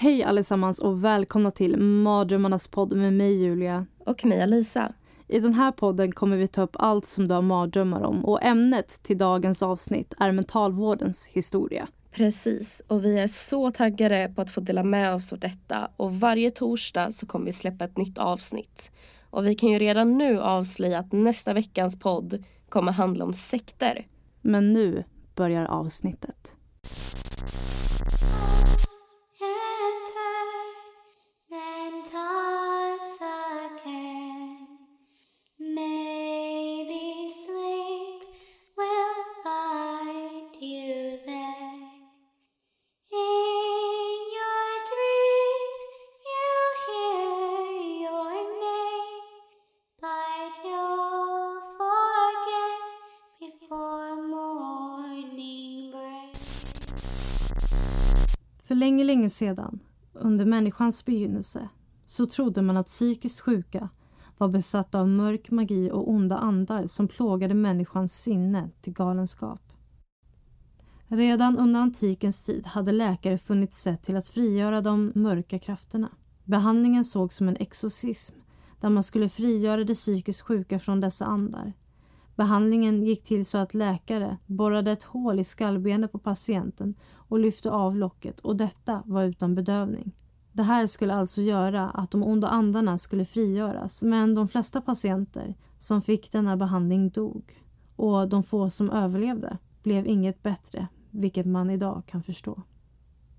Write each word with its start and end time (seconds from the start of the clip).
Hej 0.00 0.22
allesammans 0.22 0.78
och 0.78 1.04
välkomna 1.04 1.50
till 1.50 1.76
Mardrömmarnas 1.76 2.68
podd 2.68 2.96
med 2.96 3.12
mig 3.12 3.42
Julia. 3.42 3.86
Och 3.98 4.24
mig 4.24 4.46
Lisa. 4.46 4.92
I 5.28 5.40
den 5.40 5.54
här 5.54 5.72
podden 5.72 6.12
kommer 6.12 6.36
vi 6.36 6.48
ta 6.48 6.62
upp 6.62 6.76
allt 6.78 7.06
som 7.06 7.28
du 7.28 7.34
har 7.34 7.42
mardrömmar 7.42 8.02
om 8.02 8.24
och 8.24 8.42
ämnet 8.42 9.02
till 9.02 9.18
dagens 9.18 9.62
avsnitt 9.62 10.14
är 10.18 10.32
mentalvårdens 10.32 11.26
historia. 11.26 11.88
Precis, 12.10 12.82
och 12.86 13.04
vi 13.04 13.18
är 13.18 13.26
så 13.26 13.70
taggade 13.70 14.32
på 14.34 14.42
att 14.42 14.50
få 14.50 14.60
dela 14.60 14.82
med 14.82 15.14
oss 15.14 15.32
av 15.32 15.38
detta 15.38 15.90
och 15.96 16.20
varje 16.20 16.50
torsdag 16.50 17.12
så 17.12 17.26
kommer 17.26 17.46
vi 17.46 17.52
släppa 17.52 17.84
ett 17.84 17.96
nytt 17.96 18.18
avsnitt. 18.18 18.90
Och 19.30 19.46
vi 19.46 19.54
kan 19.54 19.68
ju 19.68 19.78
redan 19.78 20.18
nu 20.18 20.40
avslöja 20.40 20.98
att 20.98 21.12
nästa 21.12 21.52
veckans 21.52 21.98
podd 21.98 22.44
kommer 22.68 22.92
handla 22.92 23.24
om 23.24 23.32
sekter. 23.32 24.06
Men 24.40 24.72
nu 24.72 25.04
börjar 25.34 25.64
avsnittet. 25.64 26.57
För 58.68 58.74
länge, 58.74 59.04
länge 59.04 59.30
sedan, 59.30 59.80
under 60.12 60.44
människans 60.44 61.04
begynnelse, 61.04 61.68
så 62.06 62.26
trodde 62.26 62.62
man 62.62 62.76
att 62.76 62.86
psykiskt 62.86 63.40
sjuka 63.40 63.88
var 64.38 64.48
besatta 64.48 65.00
av 65.00 65.08
mörk 65.08 65.50
magi 65.50 65.90
och 65.90 66.10
onda 66.10 66.38
andar 66.38 66.86
som 66.86 67.08
plågade 67.08 67.54
människans 67.54 68.22
sinne 68.22 68.70
till 68.80 68.92
galenskap. 68.92 69.72
Redan 71.06 71.58
under 71.58 71.80
antikens 71.80 72.44
tid 72.44 72.66
hade 72.66 72.92
läkare 72.92 73.38
funnit 73.38 73.72
sätt 73.72 74.02
till 74.02 74.16
att 74.16 74.28
frigöra 74.28 74.80
de 74.80 75.12
mörka 75.14 75.58
krafterna. 75.58 76.08
Behandlingen 76.44 77.04
sågs 77.04 77.36
som 77.36 77.48
en 77.48 77.56
exorcism 77.56 78.36
där 78.80 78.88
man 78.88 79.02
skulle 79.02 79.28
frigöra 79.28 79.84
de 79.84 79.94
psykiskt 79.94 80.40
sjuka 80.40 80.78
från 80.78 81.00
dessa 81.00 81.26
andar. 81.26 81.72
Behandlingen 82.38 83.02
gick 83.02 83.24
till 83.24 83.46
så 83.46 83.58
att 83.58 83.74
läkare 83.74 84.38
borrade 84.46 84.92
ett 84.92 85.02
hål 85.02 85.40
i 85.40 85.44
skallbenet 85.44 86.12
på 86.12 86.18
patienten 86.18 86.94
och 87.14 87.38
lyfte 87.38 87.70
av 87.70 87.96
locket 87.96 88.40
och 88.40 88.56
detta 88.56 89.02
var 89.06 89.24
utan 89.24 89.54
bedövning. 89.54 90.12
Det 90.52 90.62
här 90.62 90.86
skulle 90.86 91.14
alltså 91.14 91.42
göra 91.42 91.90
att 91.90 92.10
de 92.10 92.22
onda 92.22 92.48
andarna 92.48 92.98
skulle 92.98 93.24
frigöras 93.24 94.02
men 94.02 94.34
de 94.34 94.48
flesta 94.48 94.80
patienter 94.80 95.54
som 95.78 96.02
fick 96.02 96.32
denna 96.32 96.56
behandling 96.56 97.10
dog 97.10 97.62
och 97.96 98.28
de 98.28 98.42
få 98.42 98.70
som 98.70 98.90
överlevde 98.90 99.58
blev 99.82 100.06
inget 100.06 100.42
bättre, 100.42 100.86
vilket 101.10 101.46
man 101.46 101.70
idag 101.70 102.02
kan 102.06 102.22
förstå. 102.22 102.62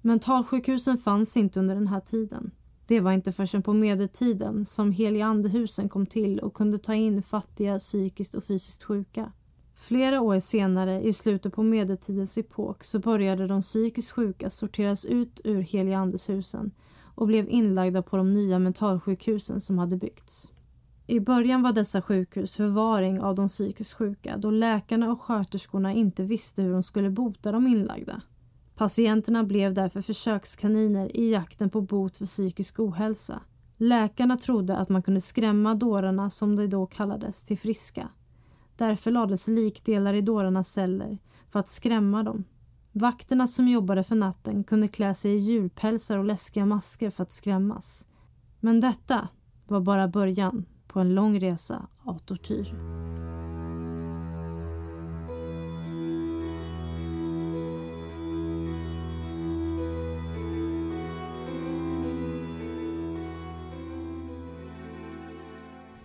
Mentalsjukhusen 0.02 0.98
fanns 0.98 1.38
inte 1.38 1.60
under 1.60 1.76
den 1.76 1.88
här 1.88 2.02
tiden. 2.02 2.52
Det 2.90 3.00
var 3.00 3.12
inte 3.12 3.32
förrän 3.32 3.62
på 3.62 3.74
medeltiden 3.74 4.66
som 4.66 4.92
heliga 4.92 5.26
andehusen 5.26 5.90
kom 5.90 6.06
till 6.06 6.40
och 6.40 6.54
kunde 6.54 6.78
ta 6.78 6.94
in 6.94 7.24
fattiga, 7.24 7.80
psykiskt 7.80 8.36
och 8.36 8.44
fysiskt 8.44 8.84
sjuka. 8.84 9.32
Flera 9.76 10.22
år 10.22 10.40
senare, 10.40 11.02
i 11.02 11.14
slutet 11.14 11.54
på 11.54 11.64
medeltidens 11.64 12.38
epok, 12.38 12.84
så 12.84 13.00
började 13.00 13.48
de 13.48 13.62
psykiskt 13.62 14.12
sjuka 14.12 14.50
sorteras 14.50 15.06
ut 15.06 15.42
ur 15.44 15.62
heliga 15.62 15.98
andeshusen 15.98 16.72
och 17.16 17.28
blev 17.28 17.50
inlagda 17.50 18.02
på 18.02 18.18
de 18.18 18.34
nya 18.34 18.60
mentalsjukhusen 18.60 19.62
som 19.62 19.78
hade 19.78 19.98
byggts. 19.98 20.52
I 21.08 21.20
början 21.20 21.62
var 21.62 21.74
dessa 21.74 22.02
sjukhus 22.02 22.56
förvaring 22.56 23.22
av 23.22 23.36
de 23.36 23.48
psykiskt 23.48 23.94
sjuka 23.94 24.38
då 24.38 24.52
läkarna 24.52 25.12
och 25.12 25.22
sköterskorna 25.22 25.94
inte 25.94 26.24
visste 26.24 26.62
hur 26.62 26.74
de 26.74 26.84
skulle 26.84 27.10
bota 27.10 27.52
de 27.52 27.68
inlagda. 27.68 28.22
Patienterna 28.80 29.44
blev 29.44 29.74
därför 29.74 30.02
försökskaniner 30.02 31.18
i 31.18 31.32
jakten 31.32 31.70
på 31.70 31.82
bot 31.82 32.18
för 32.18 32.26
psykisk 32.26 32.80
ohälsa. 32.80 33.42
Läkarna 33.78 34.38
trodde 34.38 34.78
att 34.78 34.90
man 34.90 35.02
kunde 35.02 35.22
skrämma 35.22 35.76
dårarna, 35.76 36.30
som 36.30 36.56
de 36.56 36.68
då 36.68 36.86
kallades, 36.86 37.44
till 37.44 37.58
friska. 37.58 38.10
Därför 38.76 39.12
lades 39.12 39.48
likdelar 39.48 40.14
i 40.14 40.22
dårarnas 40.22 40.74
celler 40.74 41.18
för 41.52 41.60
att 41.60 41.68
skrämma 41.68 42.24
dem. 42.24 42.44
Vakterna 42.92 43.48
som 43.48 43.68
jobbade 43.68 44.04
för 44.04 44.16
natten 44.16 44.64
kunde 44.64 44.88
klä 44.88 45.14
sig 45.14 45.32
i 45.32 45.40
djurpälsar 45.40 46.18
och 46.18 46.26
läskiga 46.26 46.66
masker 46.66 47.10
för 47.10 47.24
att 47.24 47.32
skrämmas. 47.32 48.08
Men 48.60 48.80
detta 48.80 49.28
var 49.68 49.82
bara 49.82 50.08
början 50.08 50.66
på 50.88 51.00
en 51.00 51.16
lång 51.16 51.40
resa 51.40 51.88
av 52.04 52.18
tortyr. 52.18 52.76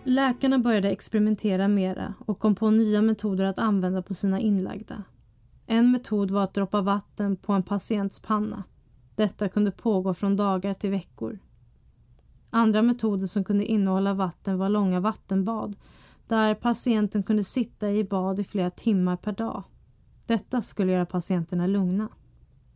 Läkarna 0.07 0.59
började 0.59 0.89
experimentera 0.89 1.67
mera 1.67 2.13
och 2.25 2.39
kom 2.39 2.55
på 2.55 2.69
nya 2.69 3.01
metoder 3.01 3.45
att 3.45 3.59
använda 3.59 4.01
på 4.01 4.13
sina 4.13 4.39
inlagda. 4.39 5.03
En 5.65 5.91
metod 5.91 6.31
var 6.31 6.43
att 6.43 6.53
droppa 6.53 6.81
vatten 6.81 7.35
på 7.35 7.53
en 7.53 7.63
patients 7.63 8.19
panna. 8.19 8.63
Detta 9.15 9.49
kunde 9.49 9.71
pågå 9.71 10.13
från 10.13 10.35
dagar 10.35 10.73
till 10.73 10.89
veckor. 10.89 11.39
Andra 12.49 12.81
metoder 12.81 13.27
som 13.27 13.43
kunde 13.43 13.65
innehålla 13.65 14.13
vatten 14.13 14.57
var 14.57 14.69
långa 14.69 14.99
vattenbad 14.99 15.75
där 16.27 16.55
patienten 16.55 17.23
kunde 17.23 17.43
sitta 17.43 17.91
i 17.91 18.03
bad 18.03 18.39
i 18.39 18.43
flera 18.43 18.69
timmar 18.69 19.15
per 19.15 19.31
dag. 19.31 19.63
Detta 20.25 20.61
skulle 20.61 20.91
göra 20.91 21.05
patienterna 21.05 21.67
lugna. 21.67 22.09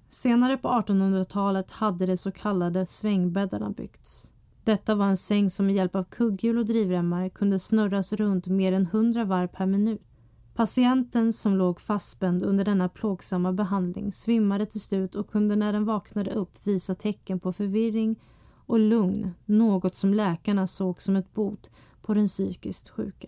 Senare 0.07 0.57
på 0.57 0.67
1800-talet 0.67 1.72
hade 1.72 2.06
de 2.06 2.17
så 2.17 2.31
kallade 2.31 2.85
svängbäddarna 2.85 3.69
byggts. 3.69 4.34
Detta 4.69 4.96
var 4.96 5.06
en 5.06 5.18
säng 5.18 5.50
som 5.50 5.66
med 5.66 5.75
hjälp 5.75 5.96
av 5.96 6.03
kugghjul 6.03 6.57
och 6.57 6.66
drivremmar 6.66 7.30
kunde 7.30 7.59
snurras 7.59 8.13
runt 8.13 8.47
mer 8.47 8.74
än 8.74 8.81
100 8.81 9.25
varv 9.25 9.47
per 9.47 9.66
minut. 9.66 10.02
Patienten 10.53 11.34
som 11.34 11.56
låg 11.56 11.81
fastspänd 11.81 12.44
under 12.44 12.66
denna 12.66 12.90
plågsamma 12.90 13.53
behandling 13.53 14.12
svimmade 14.12 14.66
till 14.66 14.81
slut 14.81 15.16
och 15.16 15.31
kunde 15.31 15.56
när 15.56 15.74
den 15.74 15.85
vaknade 15.85 16.31
upp 16.31 16.68
visa 16.68 16.96
tecken 16.96 17.40
på 17.40 17.53
förvirring 17.53 18.19
och 18.66 18.79
lugn, 18.79 19.31
något 19.46 19.96
som 19.96 20.13
läkarna 20.13 20.68
såg 20.68 21.02
som 21.02 21.16
ett 21.16 21.34
bot 21.34 21.69
på 22.02 22.13
den 22.13 22.28
psykiskt 22.28 22.90
sjuke. 22.90 23.28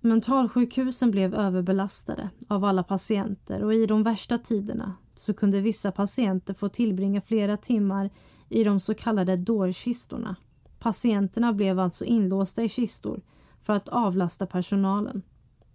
Mentalsjukhusen 0.00 1.10
blev 1.10 1.34
överbelastade 1.34 2.30
av 2.48 2.64
alla 2.64 2.82
patienter 2.82 3.64
och 3.64 3.74
i 3.74 3.86
de 3.86 4.02
värsta 4.02 4.38
tiderna 4.38 4.96
så 5.16 5.34
kunde 5.34 5.60
vissa 5.60 5.92
patienter 5.92 6.54
få 6.54 6.68
tillbringa 6.68 7.20
flera 7.20 7.56
timmar 7.56 8.10
i 8.48 8.64
de 8.64 8.80
så 8.80 8.94
kallade 8.94 9.36
dårkistorna. 9.36 10.36
Patienterna 10.84 11.52
blev 11.52 11.80
alltså 11.80 12.04
inlåsta 12.04 12.62
i 12.62 12.68
kistor 12.68 13.20
för 13.60 13.72
att 13.72 13.88
avlasta 13.88 14.46
personalen. 14.46 15.22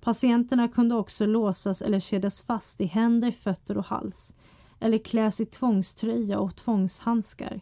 Patienterna 0.02 0.68
kunde 0.68 0.96
också 0.96 1.26
låsas 1.26 1.82
eller 1.82 2.00
kedjas 2.00 2.42
fast 2.42 2.82
i 2.82 2.86
händer, 2.86 3.32
fötter 3.32 3.78
och 3.78 3.86
hals 3.86 4.36
eller 4.80 4.98
kläs 4.98 5.42
i 5.42 5.46
tvångströja 5.46 6.40
och 6.40 6.56
tvångshandskar. 6.56 7.62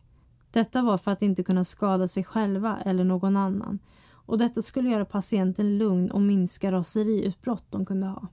Detta 0.52 0.82
var 0.82 0.98
för 0.98 1.12
att 1.12 1.22
inte 1.22 1.44
kunna 1.44 1.64
skada 1.64 2.08
sig 2.08 2.24
själva 2.24 2.82
eller 2.86 3.04
någon 3.04 3.38
annan 3.38 3.80
och 4.10 4.38
detta 4.38 4.62
skulle 4.62 4.90
göra 4.90 5.06
patienten 5.06 5.78
lugn 5.78 6.12
och 6.12 6.22
minska 6.22 6.72
raseriutbrott 6.72 7.66
de 7.70 7.86
kunde 7.86 8.08
ha. 8.08 8.28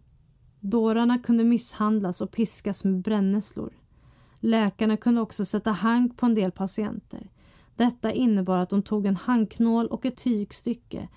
Dårarna 0.60 1.18
kunde 1.18 1.44
misshandlas 1.44 2.20
och 2.20 2.30
piskas 2.30 2.84
med 2.84 3.00
brännässlor. 3.00 3.72
Läkarna 4.40 4.96
kunde 4.96 5.20
också 5.20 5.44
sätta 5.44 5.70
hank 5.70 6.16
på 6.16 6.26
en 6.26 6.34
del 6.34 6.50
patienter. 6.50 7.30
Detta 7.76 8.12
innebar 8.12 8.58
att 8.58 8.70
de 8.70 8.82
tog 8.82 9.06
en 9.06 9.16
hanknål 9.16 9.86
och 9.86 10.06
ett 10.06 10.16
tygstycke 10.16 11.08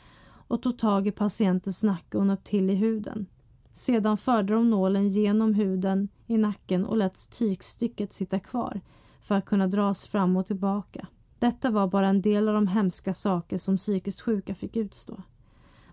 och 0.48 0.62
tog 0.62 0.78
tag 0.78 1.08
i 1.08 1.12
patientens 1.12 1.84
nacke 1.84 2.18
och 2.18 2.28
nöp 2.28 2.44
till 2.44 2.70
i 2.70 2.76
huden. 2.76 3.26
Sedan 3.72 4.18
förde 4.18 4.54
de 4.54 4.70
nålen 4.70 5.08
genom 5.08 5.54
huden 5.54 6.10
i 6.28 6.38
nacken 6.38 6.86
och 6.86 6.98
lät 6.98 7.30
tygstycket 7.30 8.14
sitta 8.14 8.40
kvar 8.40 8.82
för 9.22 9.36
att 9.36 9.46
kunna 9.46 9.68
dras 9.68 10.06
fram 10.06 10.38
och 10.38 10.46
tillbaka. 10.46 11.08
Detta 11.40 11.70
var 11.70 11.88
bara 11.88 12.08
en 12.08 12.22
del 12.22 12.48
av 12.48 12.54
de 12.54 12.68
hemska 12.68 13.14
saker 13.14 13.58
som 13.58 13.78
psykiskt 13.78 14.22
sjuka 14.22 14.56
fick 14.56 14.76
utstå. 14.76 15.22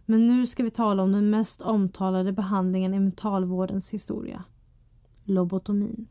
Men 0.07 0.27
nu 0.27 0.47
ska 0.47 0.63
vi 0.63 0.71
tala 0.71 1.03
om 1.03 1.13
den 1.13 1.31
mest 1.31 1.63
omtalade 1.63 2.33
behandlingen 2.33 2.95
i 2.95 3.01
mentalvårdens 3.01 3.95
historia. 3.95 4.45
Lobotomin. 5.25 6.07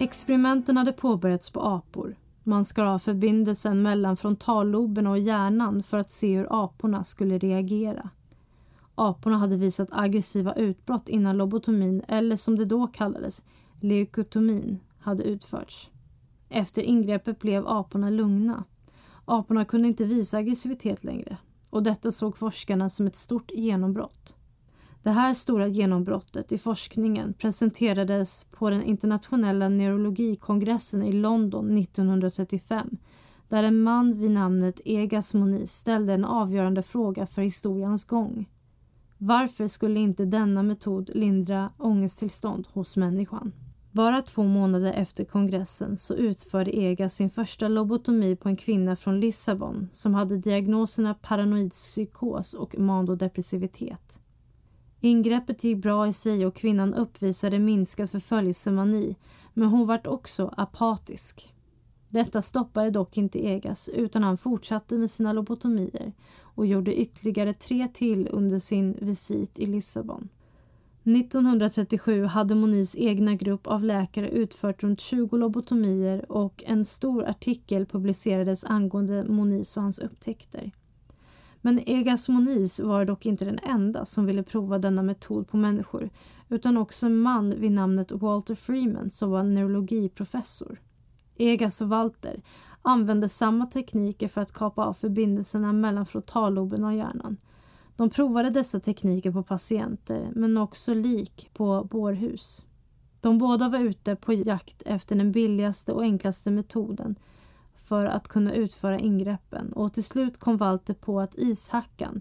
Experimenten 0.00 0.76
hade 0.76 0.92
påbörjats 0.92 1.50
på 1.50 1.60
apor. 1.60 2.16
Man 2.42 2.64
skar 2.64 2.84
av 2.84 2.98
förbindelsen 2.98 3.82
mellan 3.82 4.16
frontalloberna 4.16 5.10
och 5.10 5.18
hjärnan 5.18 5.82
för 5.82 5.98
att 5.98 6.10
se 6.10 6.36
hur 6.36 6.64
aporna 6.64 7.04
skulle 7.04 7.38
reagera. 7.38 8.10
Aporna 8.94 9.38
hade 9.38 9.56
visat 9.56 9.88
aggressiva 9.92 10.54
utbrott 10.54 11.08
innan 11.08 11.36
lobotomin, 11.36 12.02
eller 12.08 12.36
som 12.36 12.56
det 12.56 12.64
då 12.64 12.86
kallades, 12.86 13.44
leukotomin, 13.80 14.78
hade 14.98 15.22
utförts. 15.22 15.90
Efter 16.48 16.82
ingreppet 16.82 17.38
blev 17.38 17.68
aporna 17.68 18.10
lugna. 18.10 18.64
Aporna 19.24 19.64
kunde 19.64 19.88
inte 19.88 20.04
visa 20.04 20.38
aggressivitet 20.38 21.04
längre 21.04 21.36
och 21.70 21.82
detta 21.82 22.10
såg 22.10 22.38
forskarna 22.38 22.88
som 22.88 23.06
ett 23.06 23.16
stort 23.16 23.50
genombrott. 23.50 24.37
Det 25.02 25.10
här 25.10 25.34
stora 25.34 25.68
genombrottet 25.68 26.52
i 26.52 26.58
forskningen 26.58 27.34
presenterades 27.34 28.46
på 28.50 28.70
den 28.70 28.82
internationella 28.82 29.68
neurologikongressen 29.68 31.02
i 31.02 31.12
London 31.12 31.78
1935 31.78 32.98
där 33.48 33.62
en 33.62 33.82
man 33.82 34.12
vid 34.12 34.30
namnet 34.30 34.80
Egas 34.84 35.34
Moniz 35.34 35.72
ställde 35.72 36.12
en 36.12 36.24
avgörande 36.24 36.82
fråga 36.82 37.26
för 37.26 37.42
historiens 37.42 38.04
gång. 38.04 38.48
Varför 39.18 39.66
skulle 39.66 40.00
inte 40.00 40.24
denna 40.24 40.62
metod 40.62 41.10
lindra 41.14 41.72
ångesttillstånd 41.78 42.66
hos 42.72 42.96
människan? 42.96 43.52
Bara 43.92 44.22
två 44.22 44.44
månader 44.44 44.92
efter 44.92 45.24
kongressen 45.24 45.96
så 45.96 46.14
utförde 46.14 46.70
Egas 46.70 47.14
sin 47.14 47.30
första 47.30 47.68
lobotomi 47.68 48.36
på 48.36 48.48
en 48.48 48.56
kvinna 48.56 48.96
från 48.96 49.20
Lissabon 49.20 49.88
som 49.92 50.14
hade 50.14 50.36
diagnoserna 50.36 51.14
paranoid 51.14 51.70
psykos 51.70 52.54
och 52.54 52.78
mandodepressivitet. 52.78 54.18
Ingreppet 55.00 55.64
gick 55.64 55.78
bra 55.78 56.08
i 56.08 56.12
sig 56.12 56.46
och 56.46 56.56
kvinnan 56.56 56.94
uppvisade 56.94 57.58
minskad 57.58 58.10
förföljelsemani 58.10 59.16
men 59.54 59.68
hon 59.68 59.86
vart 59.86 60.06
också 60.06 60.54
apatisk. 60.56 61.54
Detta 62.08 62.42
stoppade 62.42 62.90
dock 62.90 63.18
inte 63.18 63.46
Egas 63.46 63.88
utan 63.88 64.22
han 64.22 64.38
fortsatte 64.38 64.98
med 64.98 65.10
sina 65.10 65.32
lobotomier 65.32 66.12
och 66.40 66.66
gjorde 66.66 67.00
ytterligare 67.00 67.54
tre 67.54 67.88
till 67.88 68.28
under 68.32 68.58
sin 68.58 68.96
visit 69.00 69.58
i 69.58 69.66
Lissabon. 69.66 70.28
1937 71.02 72.24
hade 72.24 72.54
Moniz 72.54 72.96
egna 72.98 73.34
grupp 73.34 73.66
av 73.66 73.84
läkare 73.84 74.28
utfört 74.28 74.82
runt 74.82 75.00
20 75.00 75.36
lobotomier 75.36 76.32
och 76.32 76.64
en 76.66 76.84
stor 76.84 77.24
artikel 77.24 77.86
publicerades 77.86 78.64
angående 78.64 79.24
Moniz 79.24 79.76
och 79.76 79.82
hans 79.82 79.98
upptäckter. 79.98 80.72
Men 81.60 81.80
Egas 81.86 82.28
Moniz 82.28 82.80
var 82.80 83.04
dock 83.04 83.26
inte 83.26 83.44
den 83.44 83.58
enda 83.58 84.04
som 84.04 84.26
ville 84.26 84.42
prova 84.42 84.78
denna 84.78 85.02
metod 85.02 85.48
på 85.48 85.56
människor 85.56 86.10
utan 86.48 86.76
också 86.76 87.06
en 87.06 87.16
man 87.16 87.60
vid 87.60 87.72
namnet 87.72 88.12
Walter 88.12 88.54
Freeman 88.54 89.10
som 89.10 89.30
var 89.30 89.42
neurologiprofessor. 89.42 90.80
Egas 91.36 91.80
och 91.80 91.88
Walter 91.88 92.42
använde 92.82 93.28
samma 93.28 93.66
tekniker 93.66 94.28
för 94.28 94.40
att 94.40 94.52
kapa 94.52 94.84
av 94.84 94.92
förbindelserna 94.92 95.72
mellan 95.72 96.06
frontalloben 96.06 96.84
och 96.84 96.94
hjärnan. 96.94 97.36
De 97.96 98.10
provade 98.10 98.50
dessa 98.50 98.80
tekniker 98.80 99.32
på 99.32 99.42
patienter 99.42 100.30
men 100.34 100.56
också 100.56 100.94
lik 100.94 101.50
på 101.54 101.88
bårhus. 101.90 102.64
De 103.20 103.38
båda 103.38 103.68
var 103.68 103.78
ute 103.78 104.16
på 104.16 104.32
jakt 104.32 104.82
efter 104.82 105.16
den 105.16 105.32
billigaste 105.32 105.92
och 105.92 106.02
enklaste 106.02 106.50
metoden 106.50 107.18
för 107.88 108.06
att 108.06 108.28
kunna 108.28 108.54
utföra 108.54 108.98
ingreppen 108.98 109.72
och 109.72 109.92
till 109.92 110.04
slut 110.04 110.38
kom 110.38 110.56
Walter 110.56 110.94
på 110.94 111.20
att 111.20 111.38
ishackan 111.38 112.20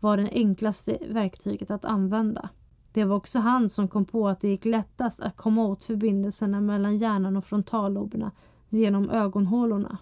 var 0.00 0.16
det 0.16 0.30
enklaste 0.32 0.98
verktyget 1.08 1.70
att 1.70 1.84
använda. 1.84 2.48
Det 2.92 3.04
var 3.04 3.16
också 3.16 3.38
han 3.38 3.68
som 3.68 3.88
kom 3.88 4.04
på 4.04 4.28
att 4.28 4.40
det 4.40 4.48
gick 4.48 4.64
lättast 4.64 5.20
att 5.20 5.36
komma 5.36 5.64
åt 5.66 5.84
förbindelserna 5.84 6.60
mellan 6.60 6.96
hjärnan 6.96 7.36
och 7.36 7.44
frontalloberna 7.44 8.30
genom 8.68 9.10
ögonhålorna. 9.10 9.98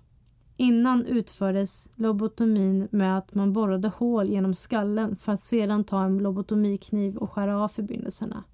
Innan 0.57 1.07
utfördes 1.07 1.91
lobotomin 1.95 2.89
med 2.91 3.19
att 3.19 3.35
man 3.35 3.53
borrade 3.53 3.89
hål 3.89 4.27
genom 4.29 4.55
skallen 4.55 5.17
för 5.17 5.33
att 5.33 5.41
sedan 5.41 5.85
ta 5.85 6.05
en 6.05 6.19
lobotomikniv 6.19 7.17
och 7.17 7.31
skära 7.31 7.65
av 7.65 7.69
förbindelserna. 7.69 8.45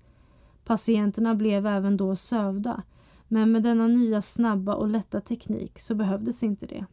Patienterna 0.65 1.35
blev 1.35 1.67
även 1.67 1.97
då 1.97 2.17
sövda 2.17 2.83
men 3.29 3.53
med 3.53 3.63
denna 3.63 3.87
nya 3.87 4.23
snabba 4.23 4.75
och 4.75 4.89
lätta 4.89 5.21
teknik 5.21 5.79
så 5.79 5.95
behövdes 5.95 6.43
inte 6.43 6.67
det. 6.67 6.87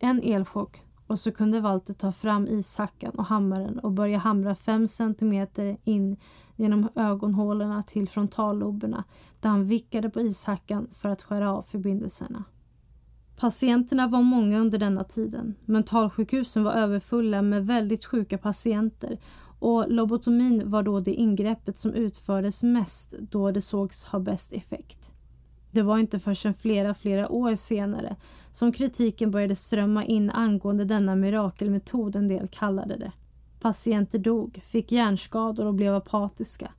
En 0.00 0.22
elchock 0.22 0.82
och 1.06 1.18
så 1.18 1.32
kunde 1.32 1.60
Walter 1.60 1.94
ta 1.94 2.12
fram 2.12 2.48
ishackan 2.48 3.12
och 3.14 3.24
hammaren 3.24 3.78
och 3.78 3.92
börja 3.92 4.18
hamra 4.18 4.54
fem 4.54 4.88
centimeter 4.88 5.76
in 5.84 6.16
genom 6.56 6.88
ögonhålorna 6.94 7.82
till 7.82 8.08
frontalloberna 8.08 9.04
där 9.40 9.50
han 9.50 9.64
vickade 9.64 10.10
på 10.10 10.20
ishackan 10.20 10.88
för 10.92 11.08
att 11.08 11.22
skära 11.22 11.52
av 11.52 11.62
förbindelserna. 11.62 12.44
Patienterna 13.36 14.06
var 14.06 14.22
många 14.22 14.58
under 14.58 14.78
denna 14.78 15.04
tiden. 15.04 15.54
Mentalsjukhusen 15.64 16.64
var 16.64 16.72
överfulla 16.72 17.42
med 17.42 17.66
väldigt 17.66 18.04
sjuka 18.04 18.38
patienter 18.38 19.18
och 19.58 19.90
lobotomin 19.90 20.70
var 20.70 20.82
då 20.82 21.00
det 21.00 21.14
ingreppet 21.14 21.78
som 21.78 21.94
utfördes 21.94 22.62
mest 22.62 23.14
då 23.18 23.50
det 23.50 23.60
sågs 23.60 24.04
ha 24.04 24.18
bäst 24.18 24.52
effekt. 24.52 25.11
Det 25.72 25.82
var 25.82 25.98
inte 25.98 26.18
förrän 26.18 26.54
flera, 26.54 26.94
flera 26.94 27.28
år 27.28 27.54
senare 27.54 28.16
som 28.50 28.72
kritiken 28.72 29.30
började 29.30 29.54
strömma 29.54 30.04
in 30.04 30.30
angående 30.30 30.84
denna 30.84 31.16
mirakelmetod 31.16 32.16
en 32.16 32.28
del 32.28 32.48
kallade 32.48 32.96
det. 32.96 33.12
Patienter 33.60 34.18
dog, 34.18 34.60
fick 34.64 34.92
hjärnskador 34.92 35.66
och 35.66 35.74
blev 35.74 35.94
apatiska. 35.94 36.72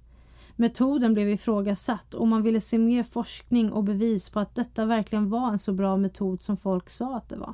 Metoden 0.55 1.13
blev 1.13 1.29
ifrågasatt 1.29 2.13
och 2.13 2.27
man 2.27 2.43
ville 2.43 2.61
se 2.61 2.77
mer 2.77 3.03
forskning 3.03 3.71
och 3.71 3.83
bevis 3.83 4.29
på 4.29 4.39
att 4.39 4.55
detta 4.55 4.85
verkligen 4.85 5.29
var 5.29 5.51
en 5.51 5.59
så 5.59 5.73
bra 5.73 5.97
metod 5.97 6.41
som 6.41 6.57
folk 6.57 6.89
sa 6.89 7.17
att 7.17 7.29
det 7.29 7.37
var. 7.37 7.53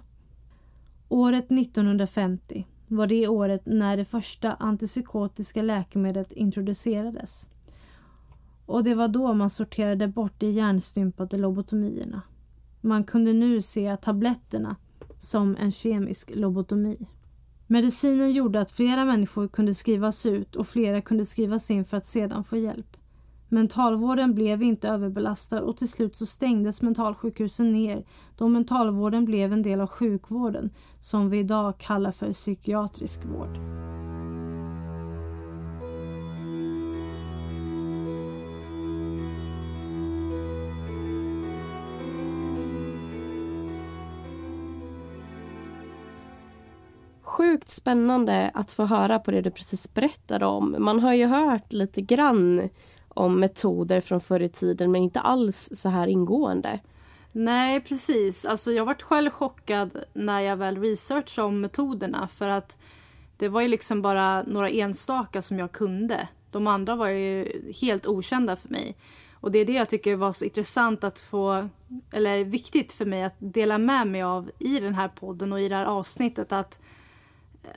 Året 1.09 1.51
1950 1.51 2.67
var 2.87 3.07
det 3.07 3.27
året 3.27 3.65
när 3.65 3.97
det 3.97 4.05
första 4.05 4.53
antipsykotiska 4.53 5.61
läkemedlet 5.61 6.31
introducerades 6.31 7.49
och 8.69 8.83
det 8.83 8.95
var 8.95 9.07
då 9.07 9.33
man 9.33 9.49
sorterade 9.49 10.07
bort 10.07 10.33
de 10.37 10.51
hjärnstympade 10.51 11.37
lobotomierna. 11.37 12.21
Man 12.81 13.03
kunde 13.03 13.33
nu 13.33 13.61
se 13.61 13.97
tabletterna 13.97 14.75
som 15.17 15.55
en 15.59 15.71
kemisk 15.71 16.31
lobotomi. 16.35 17.07
Medicinen 17.67 18.31
gjorde 18.31 18.59
att 18.61 18.71
flera 18.71 19.05
människor 19.05 19.47
kunde 19.47 19.73
skrivas 19.73 20.25
ut 20.25 20.55
och 20.55 20.67
flera 20.67 21.01
kunde 21.01 21.25
skrivas 21.25 21.71
in 21.71 21.85
för 21.85 21.97
att 21.97 22.05
sedan 22.05 22.43
få 22.43 22.57
hjälp. 22.57 22.97
Mentalvården 23.47 24.35
blev 24.35 24.63
inte 24.63 24.89
överbelastad 24.89 25.61
och 25.61 25.77
till 25.77 25.89
slut 25.89 26.15
så 26.15 26.25
stängdes 26.25 26.81
mentalsjukhusen 26.81 27.71
ner 27.71 28.05
då 28.37 28.47
mentalvården 28.47 29.25
blev 29.25 29.53
en 29.53 29.61
del 29.61 29.81
av 29.81 29.87
sjukvården 29.87 30.69
som 30.99 31.29
vi 31.29 31.39
idag 31.39 31.77
kallar 31.77 32.11
för 32.11 32.33
psykiatrisk 32.33 33.25
vård. 33.25 33.88
Sjukt 47.39 47.69
spännande 47.69 48.51
att 48.53 48.71
få 48.71 48.85
höra 48.85 49.19
på 49.19 49.31
det 49.31 49.41
du 49.41 49.51
precis 49.51 49.93
berättade 49.93 50.45
om. 50.45 50.75
Man 50.79 50.99
har 50.99 51.13
ju 51.13 51.25
hört 51.25 51.73
lite 51.73 52.01
grann 52.01 52.69
om 53.07 53.39
metoder 53.39 54.01
från 54.01 54.21
förr 54.21 54.39
i 54.39 54.49
tiden 54.49 54.91
men 54.91 55.03
inte 55.03 55.19
alls 55.19 55.69
så 55.73 55.89
här 55.89 56.07
ingående. 56.07 56.79
Nej 57.31 57.81
precis, 57.81 58.45
alltså 58.45 58.71
jag 58.71 58.85
vart 58.85 59.01
själv 59.01 59.29
chockad 59.31 60.03
när 60.13 60.39
jag 60.39 60.57
väl 60.57 60.81
researchade 60.81 61.47
om 61.47 61.61
metoderna 61.61 62.27
för 62.27 62.47
att 62.47 62.77
det 63.37 63.47
var 63.47 63.61
ju 63.61 63.67
liksom 63.67 64.01
bara 64.01 64.43
några 64.43 64.69
enstaka 64.69 65.41
som 65.41 65.59
jag 65.59 65.71
kunde. 65.71 66.27
De 66.51 66.67
andra 66.67 66.95
var 66.95 67.07
ju 67.07 67.61
helt 67.81 68.07
okända 68.07 68.55
för 68.55 68.69
mig. 68.69 68.95
Och 69.33 69.51
det 69.51 69.59
är 69.59 69.65
det 69.65 69.73
jag 69.73 69.89
tycker 69.89 70.15
var 70.15 70.31
så 70.31 70.45
intressant 70.45 71.03
att 71.03 71.19
få, 71.19 71.69
eller 72.11 72.43
viktigt 72.43 72.93
för 72.93 73.05
mig 73.05 73.23
att 73.23 73.35
dela 73.39 73.77
med 73.77 74.07
mig 74.07 74.21
av 74.21 74.51
i 74.59 74.79
den 74.79 74.95
här 74.95 75.07
podden 75.07 75.53
och 75.53 75.61
i 75.61 75.69
det 75.69 75.75
här 75.75 75.85
avsnittet 75.85 76.51
att 76.51 76.79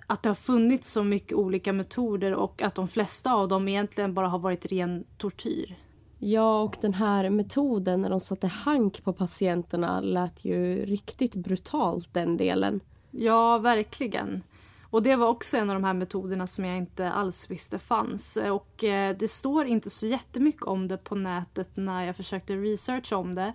att 0.07 0.23
det 0.23 0.31
har 0.31 0.35
funnits 0.35 0.93
så 0.93 1.05
mycket 1.05 1.33
olika 1.33 1.73
metoder 1.73 2.35
och 2.35 2.63
att 2.63 2.75
de 2.75 2.89
flesta 2.89 3.33
av 3.33 3.49
dem 3.49 3.69
egentligen 3.69 4.15
bara 4.15 4.29
har 4.29 4.39
varit 4.39 4.67
ren 4.67 5.05
tortyr. 5.19 5.77
Ja, 6.19 6.61
och 6.61 6.77
den 6.81 6.95
här 6.95 7.31
metoden 7.31 8.01
när 8.01 8.11
de 8.11 8.21
satte 8.21 8.47
hank 8.47 9.05
på 9.05 9.13
patienterna 9.13 10.01
lät 10.01 10.45
ju 10.45 10.87
riktigt 10.87 11.35
brutalt 11.35 12.15
den 12.15 12.37
delen. 12.37 12.81
Ja, 13.11 13.59
verkligen. 13.59 14.43
Och 14.83 15.03
det 15.03 15.17
var 15.17 15.27
också 15.27 15.57
en 15.57 15.71
av 15.71 15.77
de 15.77 15.85
här 15.85 15.95
metoderna 15.95 16.47
som 16.47 16.65
jag 16.65 16.77
inte 16.77 17.11
alls 17.11 17.51
visste 17.51 17.79
fanns. 17.79 18.39
Och 18.51 18.85
eh, 18.85 19.17
det 19.17 19.29
står 19.29 19.67
inte 19.67 19.91
så 19.91 20.07
jättemycket 20.07 20.63
om 20.63 20.89
det 20.89 20.97
på 20.97 21.15
nätet 21.15 21.71
när 21.75 22.05
jag 22.05 22.17
försökte 22.17 22.57
researcha 22.57 23.17
om 23.17 23.35
det. 23.35 23.53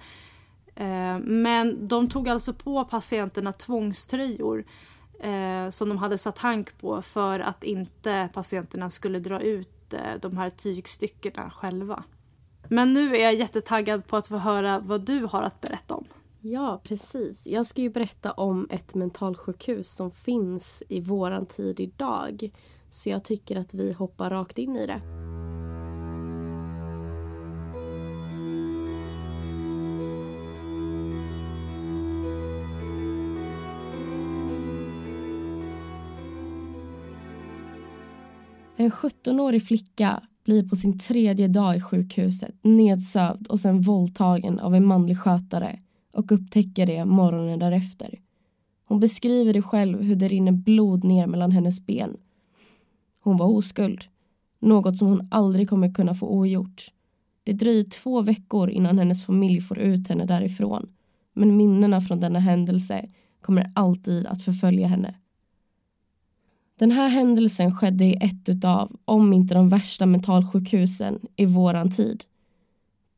Eh, 0.75 1.19
men 1.19 1.87
de 1.87 2.09
tog 2.09 2.29
alltså 2.29 2.53
på 2.53 2.85
patienterna 2.85 3.53
tvångströjor 3.53 4.65
eh, 5.19 5.69
som 5.69 5.89
de 5.89 5.97
hade 5.97 6.17
satt 6.17 6.37
hank 6.37 6.77
på 6.77 7.01
för 7.01 7.39
att 7.39 7.63
inte 7.63 8.29
patienterna 8.33 8.89
skulle 8.89 9.19
dra 9.19 9.41
ut 9.41 9.93
eh, 9.93 9.99
de 10.21 10.37
här 10.37 10.49
tygstyckena 10.49 11.49
själva. 11.49 12.03
Men 12.69 12.87
nu 12.87 13.15
är 13.15 13.23
jag 13.23 13.35
jättetaggad 13.35 14.07
på 14.07 14.17
att 14.17 14.27
få 14.27 14.37
höra 14.37 14.79
vad 14.79 15.01
du 15.01 15.19
har 15.19 15.41
att 15.41 15.61
berätta 15.61 15.95
om. 15.95 16.05
Ja, 16.41 16.81
precis. 16.83 17.47
Jag 17.47 17.65
ska 17.65 17.81
ju 17.81 17.89
berätta 17.89 18.31
om 18.31 18.67
ett 18.69 18.95
mentalsjukhus 18.95 19.95
som 19.95 20.11
finns 20.11 20.83
i 20.89 21.01
våran 21.01 21.45
tid 21.45 21.79
idag. 21.79 22.51
Så 22.89 23.09
jag 23.09 23.23
tycker 23.23 23.59
att 23.59 23.73
vi 23.73 23.93
hoppar 23.93 24.29
rakt 24.29 24.57
in 24.57 24.75
i 24.75 24.87
det. 24.87 25.01
En 38.79 38.91
17-årig 38.91 39.63
flicka 39.67 40.23
blir 40.43 40.69
på 40.69 40.75
sin 40.75 40.99
tredje 40.99 41.47
dag 41.47 41.75
i 41.77 41.81
sjukhuset 41.81 42.55
nedsövd 42.61 43.47
och 43.47 43.59
sen 43.59 43.81
våldtagen 43.81 44.59
av 44.59 44.75
en 44.75 44.85
manlig 44.85 45.17
skötare 45.17 45.79
och 46.13 46.31
upptäcker 46.31 46.85
det 46.85 47.05
morgonen 47.05 47.59
därefter. 47.59 48.19
Hon 48.85 48.99
beskriver 48.99 49.53
det 49.53 49.61
själv 49.61 50.01
hur 50.01 50.15
det 50.15 50.27
rinner 50.27 50.51
blod 50.51 51.03
ner 51.03 51.27
mellan 51.27 51.51
hennes 51.51 51.85
ben. 51.85 52.17
Hon 53.23 53.37
var 53.37 53.47
oskuld, 53.47 54.05
något 54.59 54.97
som 54.97 55.07
hon 55.07 55.27
aldrig 55.31 55.69
kommer 55.69 55.93
kunna 55.93 56.15
få 56.15 56.27
ogjort. 56.27 56.85
Det 57.43 57.53
dröjer 57.53 57.83
två 57.83 58.21
veckor 58.21 58.69
innan 58.69 58.99
hennes 58.99 59.25
familj 59.25 59.61
får 59.61 59.79
ut 59.79 60.07
henne 60.07 60.25
därifrån. 60.25 60.89
Men 61.33 61.57
minnena 61.57 62.01
från 62.01 62.19
denna 62.19 62.39
händelse 62.39 63.09
kommer 63.41 63.71
alltid 63.75 64.25
att 64.25 64.41
förfölja 64.41 64.87
henne. 64.87 65.15
Den 66.79 66.91
här 66.91 67.07
händelsen 67.07 67.75
skedde 67.75 68.05
i 68.05 68.17
ett 68.21 68.49
utav, 68.49 68.95
om 69.05 69.33
inte 69.33 69.53
de 69.53 69.69
värsta 69.69 70.05
mentalsjukhusen 70.05 71.19
i 71.35 71.45
våran 71.45 71.91
tid. 71.91 72.23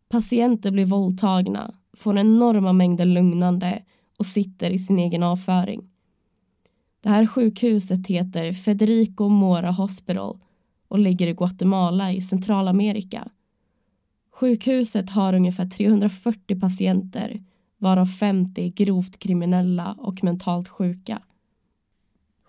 Patienter 0.09 0.71
blir 0.71 0.85
våldtagna, 0.85 1.73
får 1.93 2.17
enorma 2.17 2.73
mängder 2.73 3.05
lugnande 3.05 3.83
och 4.19 4.25
sitter 4.25 4.69
i 4.69 4.79
sin 4.79 4.99
egen 4.99 5.23
avföring. 5.23 5.89
Det 7.01 7.09
här 7.09 7.25
sjukhuset 7.25 8.07
heter 8.07 8.53
Federico 8.53 9.29
Mora 9.29 9.71
Hospital 9.71 10.39
och 10.87 10.99
ligger 10.99 11.27
i 11.27 11.33
Guatemala 11.33 12.13
i 12.13 12.21
Centralamerika. 12.21 13.27
Sjukhuset 14.31 15.09
har 15.09 15.33
ungefär 15.33 15.65
340 15.65 16.59
patienter 16.59 17.43
varav 17.77 18.05
50 18.05 18.69
grovt 18.69 19.19
kriminella 19.19 19.95
och 19.99 20.23
mentalt 20.23 20.69
sjuka. 20.69 21.21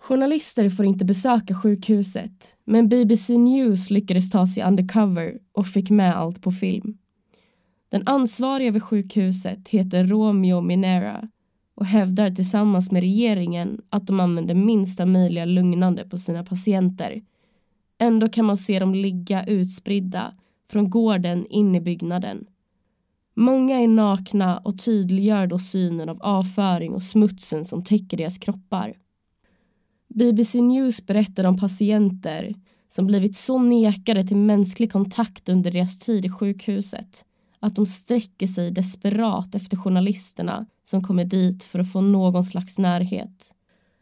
Journalister 0.03 0.69
får 0.69 0.85
inte 0.85 1.05
besöka 1.05 1.55
sjukhuset 1.55 2.57
men 2.65 2.89
BBC 2.89 3.37
News 3.37 3.89
lyckades 3.89 4.29
ta 4.29 4.47
sig 4.47 4.63
undercover 4.63 5.39
och 5.51 5.67
fick 5.67 5.89
med 5.89 6.17
allt 6.17 6.41
på 6.41 6.51
film. 6.51 6.97
Den 7.89 8.07
ansvariga 8.07 8.71
vid 8.71 8.83
sjukhuset 8.83 9.67
heter 9.67 10.05
Romeo 10.05 10.61
Minera 10.61 11.29
och 11.75 11.85
hävdar 11.85 12.29
tillsammans 12.29 12.91
med 12.91 13.01
regeringen 13.01 13.81
att 13.89 14.07
de 14.07 14.19
använder 14.19 14.55
minsta 14.55 15.05
möjliga 15.05 15.45
lugnande 15.45 16.09
på 16.09 16.17
sina 16.17 16.43
patienter. 16.43 17.21
Ändå 17.97 18.29
kan 18.29 18.45
man 18.45 18.57
se 18.57 18.79
dem 18.79 18.95
ligga 18.95 19.45
utspridda 19.45 20.33
från 20.71 20.89
gården 20.89 21.45
in 21.45 21.75
i 21.75 21.81
byggnaden. 21.81 22.45
Många 23.35 23.79
är 23.79 23.87
nakna 23.87 24.57
och 24.57 24.79
tydliggör 24.79 25.47
då 25.47 25.59
synen 25.59 26.09
av 26.09 26.21
avföring 26.21 26.93
och 26.93 27.03
smutsen 27.03 27.65
som 27.65 27.83
täcker 27.83 28.17
deras 28.17 28.37
kroppar. 28.37 28.93
BBC 30.15 30.61
News 30.61 31.05
berättar 31.05 31.43
om 31.43 31.57
patienter 31.57 32.55
som 32.89 33.07
blivit 33.07 33.35
så 33.35 33.57
nekade 33.57 34.27
till 34.27 34.37
mänsklig 34.37 34.91
kontakt 34.91 35.49
under 35.49 35.71
deras 35.71 35.97
tid 35.97 36.25
i 36.25 36.29
sjukhuset 36.29 37.25
att 37.61 37.75
de 37.75 37.85
sträcker 37.85 38.47
sig 38.47 38.71
desperat 38.71 39.55
efter 39.55 39.77
journalisterna 39.77 40.65
som 40.83 41.03
kommer 41.03 41.25
dit 41.25 41.63
för 41.63 41.79
att 41.79 41.91
få 41.91 42.01
någon 42.01 42.43
slags 42.43 42.77
närhet. 42.77 43.55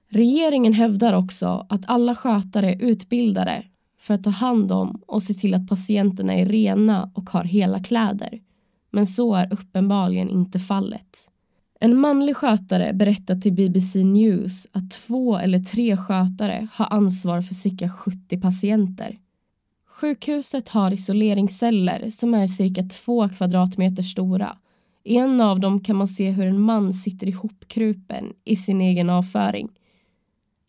Regeringen 0.10 0.74
hävdar 0.74 1.13
också 1.13 1.66
att 1.70 1.82
alla 1.86 2.16
skötare 2.16 2.74
är 2.74 2.82
utbildade 2.82 3.63
för 4.00 4.13
att 4.13 4.24
ta 4.24 4.30
hand 4.30 4.72
om 4.72 5.01
och 5.08 5.24
se 5.24 5.34
till 5.34 5.54
att 5.54 5.68
patienterna 5.68 6.34
är 6.34 6.46
rena 6.46 7.12
och 7.13 7.30
har 7.30 7.44
hela 7.44 7.84
kläder. 7.84 8.39
Men 8.92 9.08
så 9.08 9.36
är 9.36 9.54
uppenbarligen 9.54 10.30
inte 10.30 10.60
fallet. 10.60 11.30
En 11.81 11.98
manlig 11.98 12.36
skötare 12.36 12.93
berättar 12.93 13.36
till 13.36 13.53
BBC 13.53 14.03
News 14.03 14.67
att 14.71 14.91
två 14.91 15.38
eller 15.38 15.59
tre 15.59 15.98
skötare 15.98 16.67
har 16.74 16.93
ansvar 16.93 17.41
för 17.41 17.53
cirka 17.53 17.89
70 17.89 18.41
patienter. 18.41 19.19
Sjukhuset 19.86 20.69
har 20.69 20.91
isoleringsceller 20.91 22.09
som 22.09 22.33
är 22.33 22.48
cirka 22.48 22.83
två 22.83 23.29
kvadratmeter 23.29 24.03
stora. 24.03 24.57
I 25.03 25.17
en 25.17 25.41
av 25.41 25.59
dem 25.59 25.83
kan 25.83 25.95
man 25.95 26.07
se 26.07 26.29
hur 26.29 26.45
en 26.45 26.62
man 26.62 26.93
sitter 26.93 27.27
ihopkrupen 27.27 28.33
i 28.45 28.55
sin 28.55 28.81
egen 28.81 29.09
avföring. 29.09 29.69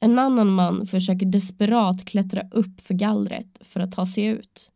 En 0.00 0.18
annan 0.18 0.50
man 0.50 0.86
försöker 0.86 1.26
desperat 1.26 2.04
klättra 2.04 2.42
upp 2.50 2.80
för 2.80 2.94
gallret 2.94 3.58
för 3.60 3.80
att 3.80 3.92
ta 3.92 4.06
sig 4.06 4.24
ut. 4.24 4.70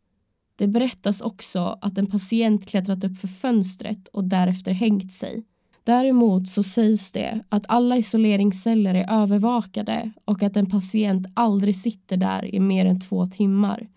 Det 0.57 0.67
berättas 0.67 1.21
också 1.21 1.77
att 1.81 1.97
en 1.97 2.07
patient 2.07 2.67
klättrat 2.67 3.03
upp 3.03 3.17
för 3.17 3.27
fönstret 3.27 4.07
och 4.07 4.23
därefter 4.23 4.71
hängt 4.71 5.13
sig. 5.13 5.43
Däremot 5.85 6.49
så 6.49 6.63
sägs 6.63 7.11
det 7.11 7.43
att 7.49 7.65
alla 7.67 7.97
isoleringsceller 7.97 8.95
är 8.95 9.21
övervakade 9.21 10.11
och 10.25 10.43
att 10.43 10.57
en 10.57 10.65
patient 10.65 11.27
aldrig 11.33 11.75
sitter 11.75 12.17
där 12.17 12.55
i 12.55 12.59
mer 12.59 12.85
än 12.85 12.99
två 12.99 13.25
timmar. 13.27 13.87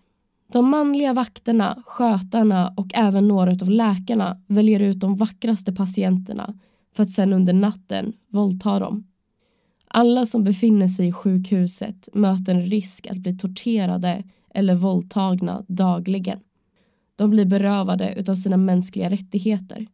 De 0.51 0.69
manliga 0.69 1.13
vakterna, 1.13 1.83
skötarna 1.85 2.73
och 2.77 2.91
även 2.93 3.27
några 3.27 3.51
av 3.51 3.69
läkarna 3.69 4.41
väljer 4.47 4.79
ut 4.79 4.99
de 4.99 5.15
vackraste 5.15 5.73
patienterna 5.73 6.59
för 6.95 7.03
att 7.03 7.09
sedan 7.09 7.33
under 7.33 7.53
natten 7.53 8.13
våldta 8.27 8.79
dem. 8.79 9.07
Alla 9.87 10.25
som 10.25 10.43
befinner 10.43 10.87
sig 10.87 11.07
i 11.07 11.11
sjukhuset 11.11 12.09
möter 12.13 12.55
en 12.55 12.65
risk 12.65 13.07
att 13.07 13.17
bli 13.17 13.37
torterade 13.37 14.23
eller 14.53 14.75
våldtagna 14.75 15.65
dagligen. 15.67 16.39
De 17.15 17.29
blir 17.29 17.45
berövade 17.45 18.23
av 18.27 18.35
sina 18.35 18.57
mänskliga 18.57 19.09
rättigheter. 19.09 19.87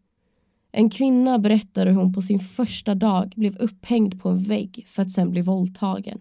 En 0.78 0.90
kvinna 0.90 1.40
berättar 1.40 1.86
hur 1.86 1.94
hon 1.94 2.14
på 2.14 2.22
sin 2.22 2.40
första 2.40 2.96
dag 2.96 3.34
blev 3.36 3.58
upphängd 3.58 4.22
på 4.22 4.30
en 4.30 4.44
vägg 4.44 4.86
för 4.88 5.02
att 5.02 5.12
sen 5.12 5.32
bli 5.32 5.42
våldtagen. 5.42 6.20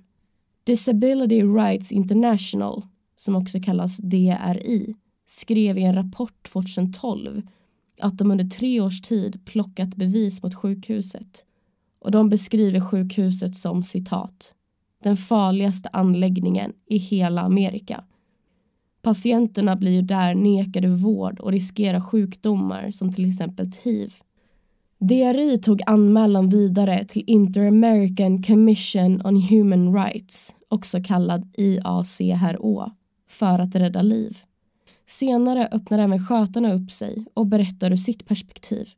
Disability 0.64 1.42
Rights 1.42 1.92
International, 1.92 2.82
som 3.16 3.36
också 3.36 3.60
kallas 3.60 3.96
DRI, 3.96 4.94
skrev 5.26 5.78
i 5.78 5.82
en 5.82 5.94
rapport 5.94 6.48
2012 6.52 7.42
att 8.00 8.18
de 8.18 8.30
under 8.30 8.44
tre 8.44 8.80
års 8.80 9.00
tid 9.00 9.44
plockat 9.44 9.96
bevis 9.96 10.42
mot 10.42 10.54
sjukhuset 10.54 11.44
och 11.98 12.10
de 12.10 12.28
beskriver 12.28 12.80
sjukhuset 12.80 13.56
som 13.56 13.84
citat 13.84 14.54
den 15.02 15.16
farligaste 15.16 15.88
anläggningen 15.92 16.72
i 16.86 16.96
hela 16.96 17.42
Amerika. 17.42 18.04
Patienterna 19.02 19.76
blir 19.76 19.92
ju 19.92 20.02
där 20.02 20.34
nekade 20.34 20.88
vård 20.88 21.40
och 21.40 21.52
riskerar 21.52 22.00
sjukdomar 22.00 22.90
som 22.90 23.12
till 23.12 23.28
exempel 23.28 23.70
hiv. 23.82 24.14
DRI 24.98 25.58
tog 25.58 25.80
anmälan 25.86 26.48
vidare 26.48 27.04
till 27.04 27.24
Inter-American 27.26 28.42
Commission 28.42 29.26
on 29.26 29.42
Human 29.42 29.94
Rights, 29.94 30.54
också 30.68 31.02
kallad 31.02 31.52
IACHRO, 31.56 32.90
för 33.28 33.58
att 33.58 33.74
rädda 33.74 34.02
liv. 34.02 34.38
Senare 35.06 35.68
öppnar 35.72 35.98
även 35.98 36.26
skötarna 36.26 36.74
upp 36.74 36.90
sig 36.90 37.24
och 37.34 37.46
berättar 37.46 37.90
ur 37.90 37.96
sitt 37.96 38.26
perspektiv. 38.26 38.88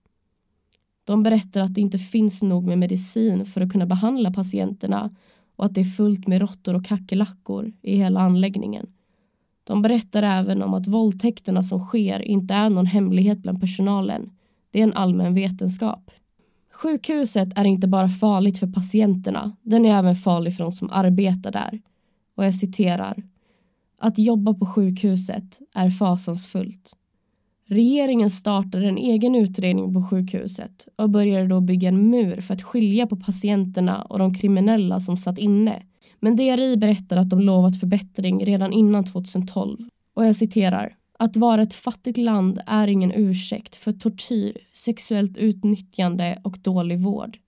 De 1.05 1.23
berättar 1.23 1.61
att 1.61 1.75
det 1.75 1.81
inte 1.81 1.99
finns 1.99 2.43
nog 2.43 2.67
med 2.67 2.79
medicin 2.79 3.47
för 3.47 3.61
att 3.61 3.73
kunna 3.73 3.87
behandla 3.87 4.33
patienterna 4.33 5.15
och 5.57 5.65
att 5.65 5.75
det 5.75 5.81
är 5.81 5.85
fullt 5.85 6.27
med 6.27 6.41
råttor 6.41 6.75
och 6.75 6.87
kackerlackor 6.87 7.73
i 7.83 7.97
hela 7.97 8.21
anläggningen. 8.21 8.87
De 9.65 9.83
berättar 9.83 10.23
även 10.23 10.63
om 10.63 10.75
att 10.75 10.87
våldtäkterna 10.87 11.63
som 11.63 11.85
sker 11.85 12.23
inte 12.23 12.55
är 12.55 12.71
någon 12.71 12.87
hemlighet 12.87 13.39
bland 13.39 13.61
personalen 13.61 14.31
det 14.71 14.79
är 14.79 14.83
en 14.83 14.93
allmän 14.93 15.35
vetenskap. 15.35 16.11
Sjukhuset 16.73 17.59
är 17.59 17.65
inte 17.65 17.89
bara 17.89 18.09
farligt 18.09 18.59
för 18.59 18.67
patienterna, 18.67 19.57
den 19.63 19.85
är 19.85 19.99
även 19.99 20.17
farlig 20.17 20.57
för 20.57 20.65
de 20.65 20.73
som 20.73 20.91
arbetar 20.91 21.53
där. 21.53 21.81
Och 22.35 22.45
jag 22.45 22.55
citerar. 22.55 23.23
Att 23.99 24.19
jobba 24.19 24.55
på 24.55 24.67
sjukhuset 24.67 25.61
är 25.75 25.91
fasansfullt. 25.91 26.97
Regeringen 27.69 28.31
startade 28.31 28.89
en 28.89 28.99
egen 28.99 29.35
utredning 29.35 29.95
på 29.95 30.03
sjukhuset 30.03 30.89
och 30.97 31.11
började 31.11 31.47
då 31.47 31.61
bygga 31.61 31.89
en 31.89 32.11
mur 32.11 32.41
för 32.41 32.55
att 32.55 32.63
skilja 32.63 33.07
på 33.07 33.17
patienterna 33.17 34.03
och 34.03 34.19
de 34.19 34.35
kriminella 34.35 35.01
som 35.01 35.17
satt 35.17 35.39
inne. 35.39 35.83
Men 36.21 36.37
DRI 36.37 36.77
berättar 36.77 37.17
att 37.17 37.31
de 37.31 37.41
lovat 37.41 37.81
förbättring 37.81 38.47
redan 38.47 38.73
innan 38.73 39.05
2012. 39.05 39.89
Och 40.15 40.27
jag 40.27 40.37
citerar. 40.37 40.97
Att 41.19 41.37
vara 41.37 41.63
ett 41.63 41.75
fattigt 41.75 42.19
land 42.19 42.61
är 42.67 42.89
ingen 42.89 43.13
ursäkt 43.13 43.77
för 43.77 43.93
tortyr, 43.93 44.59
sexuellt 44.75 45.37
utnyttjande 45.37 46.41
och 46.45 46.59
dålig 46.63 47.01
vård. 47.01 47.39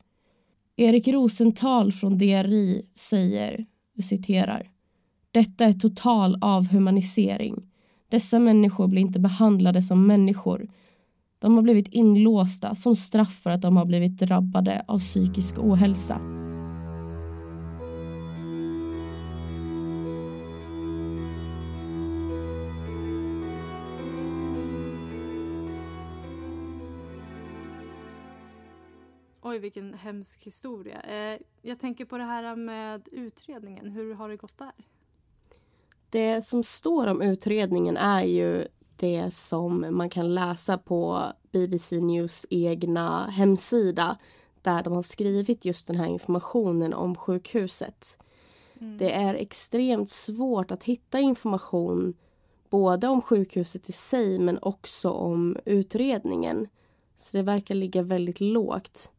Erik 0.76 1.08
Rosenthal 1.08 1.92
från 1.92 2.18
DRI 2.18 2.82
säger, 2.96 3.66
jag 3.94 4.04
citerar, 4.04 4.70
detta 5.30 5.64
är 5.64 5.72
total 5.72 6.38
avhumanisering. 6.40 7.66
Dessa 8.08 8.38
människor 8.38 8.88
blir 8.88 9.02
inte 9.02 9.20
behandlade 9.20 9.82
som 9.82 10.06
människor. 10.06 10.68
De 11.38 11.54
har 11.54 11.62
blivit 11.62 11.88
inlåsta 11.88 12.74
som 12.74 12.96
straff 12.96 13.40
för 13.42 13.50
att 13.50 13.62
de 13.62 13.76
har 13.76 13.84
blivit 13.84 14.18
drabbade 14.18 14.84
av 14.88 14.98
psykisk 14.98 15.58
ohälsa. 15.58 16.47
Oj, 29.58 29.62
vilken 29.62 29.94
hemsk 29.94 30.42
historia. 30.42 31.00
Eh, 31.00 31.40
jag 31.62 31.80
tänker 31.80 32.04
på 32.04 32.18
det 32.18 32.24
här 32.24 32.56
med 32.56 33.08
utredningen. 33.12 33.90
Hur 33.90 34.14
har 34.14 34.28
det 34.28 34.36
gått 34.36 34.58
där? 34.58 34.72
Det 36.10 36.42
som 36.42 36.62
står 36.62 37.06
om 37.06 37.22
utredningen 37.22 37.96
är 37.96 38.24
ju 38.24 38.66
det 38.96 39.34
som 39.34 39.86
man 39.90 40.10
kan 40.10 40.34
läsa 40.34 40.78
på 40.78 41.32
BBC 41.52 42.00
News 42.00 42.46
egna 42.50 43.26
hemsida 43.26 44.18
där 44.62 44.82
de 44.82 44.92
har 44.92 45.02
skrivit 45.02 45.64
just 45.64 45.86
den 45.86 45.96
här 45.96 46.06
informationen 46.06 46.94
om 46.94 47.16
sjukhuset. 47.16 48.18
Mm. 48.80 48.98
Det 48.98 49.12
är 49.12 49.34
extremt 49.34 50.10
svårt 50.10 50.70
att 50.70 50.84
hitta 50.84 51.18
information 51.18 52.14
både 52.70 53.08
om 53.08 53.22
sjukhuset 53.22 53.88
i 53.88 53.92
sig 53.92 54.38
men 54.38 54.58
också 54.62 55.10
om 55.10 55.56
utredningen. 55.64 56.66
Så 57.16 57.36
det 57.36 57.42
verkar 57.42 57.74
ligga 57.74 58.02
väldigt 58.02 58.40
lågt. 58.40 59.12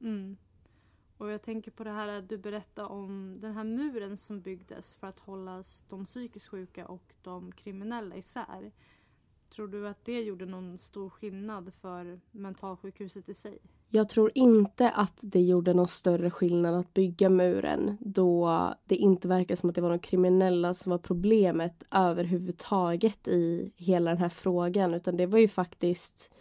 Mm. 0.00 0.36
Och 1.18 1.30
jag 1.30 1.42
tänker 1.42 1.70
på 1.70 1.84
det 1.84 1.90
här 1.90 2.08
att 2.08 2.28
du 2.28 2.38
berättade 2.38 2.88
om 2.88 3.38
den 3.40 3.52
här 3.52 3.64
muren 3.64 4.16
som 4.16 4.40
byggdes 4.40 4.96
för 4.96 5.06
att 5.06 5.18
hålla 5.18 5.62
de 5.88 6.04
psykiskt 6.04 6.48
sjuka 6.48 6.86
och 6.86 7.14
de 7.22 7.52
kriminella 7.52 8.16
isär. 8.16 8.72
Tror 9.48 9.68
du 9.68 9.88
att 9.88 10.04
det 10.04 10.22
gjorde 10.22 10.46
någon 10.46 10.78
stor 10.78 11.10
skillnad 11.10 11.74
för 11.74 12.20
mentalsjukhuset 12.30 13.28
i 13.28 13.34
sig? 13.34 13.58
Jag 13.90 14.08
tror 14.08 14.30
inte 14.34 14.90
att 14.90 15.18
det 15.20 15.40
gjorde 15.40 15.74
någon 15.74 15.88
större 15.88 16.30
skillnad 16.30 16.74
att 16.74 16.94
bygga 16.94 17.28
muren 17.28 17.96
då 18.00 18.74
det 18.84 18.96
inte 18.96 19.28
verkar 19.28 19.54
som 19.54 19.68
att 19.68 19.74
det 19.74 19.80
var 19.80 19.90
de 19.90 19.98
kriminella 19.98 20.74
som 20.74 20.90
var 20.90 20.98
problemet 20.98 21.82
överhuvudtaget 21.90 23.28
i 23.28 23.72
hela 23.76 24.10
den 24.10 24.18
här 24.18 24.28
frågan 24.28 24.94
utan 24.94 25.16
det 25.16 25.26
var 25.26 25.38
ju 25.38 25.48
faktiskt 25.48 26.34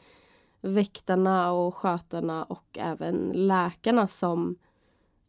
väktarna 0.62 1.52
och 1.52 1.76
skötarna 1.76 2.44
och 2.44 2.78
även 2.78 3.32
läkarna 3.34 4.08
som 4.08 4.56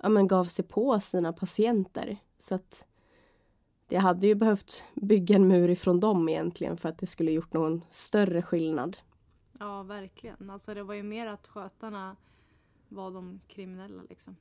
ja, 0.02 0.08
men 0.08 0.26
gav 0.26 0.44
sig 0.44 0.64
på 0.64 1.00
sina 1.00 1.32
patienter. 1.32 2.16
Så 2.38 2.54
att 2.54 2.86
det 3.88 3.96
hade 3.96 4.26
ju 4.26 4.34
behövt 4.34 4.84
bygga 4.94 5.36
en 5.36 5.48
mur 5.48 5.70
ifrån 5.70 6.00
dem 6.00 6.28
egentligen 6.28 6.76
för 6.76 6.88
att 6.88 6.98
det 6.98 7.06
skulle 7.06 7.30
gjort 7.30 7.52
någon 7.52 7.84
större 7.90 8.42
skillnad. 8.42 8.96
Ja, 9.58 9.82
verkligen. 9.82 10.50
Alltså 10.50 10.74
det 10.74 10.82
var 10.82 10.94
ju 10.94 11.02
mer 11.02 11.26
att 11.26 11.46
skötarna 11.46 12.16
var 12.88 13.10
de 13.10 13.40
kriminella 13.48 14.02
liksom. 14.08 14.36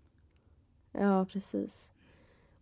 Ja, 0.91 1.25
precis. 1.25 1.93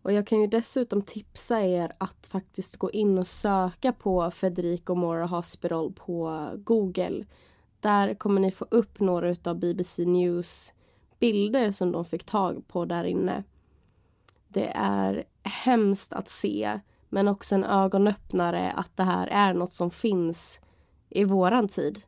Och 0.01 0.11
jag 0.11 0.27
kan 0.27 0.41
ju 0.41 0.47
dessutom 0.47 1.01
tipsa 1.01 1.61
er 1.61 1.95
att 1.97 2.27
faktiskt 2.27 2.77
gå 2.77 2.91
in 2.91 3.17
och 3.17 3.27
söka 3.27 3.93
på 3.93 4.31
Federico 4.31 4.95
Mora 4.95 5.25
Hospital 5.25 5.93
på 5.93 6.49
Google. 6.55 7.25
Där 7.85 8.13
kommer 8.13 8.41
ni 8.41 8.51
få 8.51 8.65
upp 8.71 8.99
några 8.99 9.35
av 9.43 9.59
BBC 9.59 10.05
News 10.05 10.73
bilder 11.19 11.71
som 11.71 11.91
de 11.91 12.05
fick 12.05 12.23
tag 12.23 12.67
på 12.67 12.85
där 12.85 13.03
inne. 13.03 13.43
Det 14.47 14.71
är 14.75 15.23
hemskt 15.43 16.13
att 16.13 16.29
se 16.29 16.79
men 17.09 17.27
också 17.27 17.55
en 17.55 17.63
ögonöppnare 17.63 18.71
att 18.71 18.97
det 18.97 19.03
här 19.03 19.27
är 19.27 19.53
något 19.53 19.73
som 19.73 19.91
finns 19.91 20.59
i 21.09 21.23
våran 21.23 21.67
tid. 21.67 22.01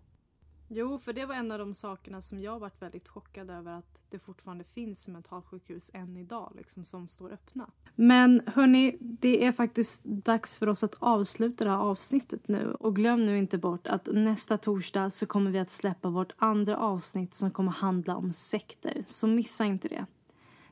Jo, 0.67 0.97
för 0.97 1.13
det 1.13 1.25
var 1.25 1.35
en 1.35 1.51
av 1.51 1.59
de 1.59 1.73
sakerna 1.73 2.21
som 2.21 2.41
jag 2.41 2.59
varit 2.59 2.81
väldigt 2.81 3.07
chockad 3.07 3.49
över 3.49 3.71
att 3.71 3.99
det 4.09 4.19
fortfarande 4.19 4.63
finns 4.63 5.07
mentalsjukhus 5.07 5.91
än 5.93 6.17
idag 6.17 6.53
liksom, 6.55 6.85
som 6.85 7.07
står 7.07 7.31
öppna. 7.31 7.69
Men 7.95 8.41
hörni, 8.45 8.97
det 8.99 9.45
är 9.45 9.51
faktiskt 9.51 10.03
dags 10.03 10.55
för 10.55 10.69
oss 10.69 10.83
att 10.83 10.95
avsluta 10.99 11.63
det 11.63 11.69
här 11.69 11.77
avsnittet 11.77 12.47
nu. 12.47 12.73
Och 12.79 12.95
glöm 12.95 13.25
nu 13.25 13.37
inte 13.37 13.57
bort 13.57 13.87
att 13.87 14.07
nästa 14.13 14.57
torsdag 14.57 15.09
så 15.09 15.25
kommer 15.25 15.51
vi 15.51 15.59
att 15.59 15.69
släppa 15.69 16.09
vårt 16.09 16.33
andra 16.37 16.77
avsnitt 16.77 17.33
som 17.33 17.51
kommer 17.51 17.71
handla 17.71 18.15
om 18.15 18.33
sekter. 18.33 19.03
Så 19.05 19.27
missa 19.27 19.65
inte 19.65 19.87
det. 19.87 20.05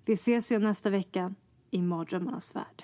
Vi 0.06 0.14
ses 0.14 0.52
igen 0.52 0.64
nästa 0.64 0.90
vecka 0.90 1.34
i 1.72 1.82
Mardrömmarnas 1.82 2.56
värld. 2.56 2.84